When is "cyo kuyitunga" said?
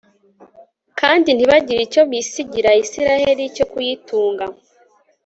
3.55-4.45